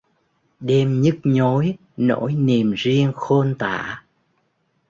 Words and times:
Đêm...nhức 0.59 1.15
nhối 1.23 1.77
nỗi 1.97 2.33
niềm 2.33 2.71
riêng 2.71 3.11
khôn 3.15 3.55
tả 3.59 4.03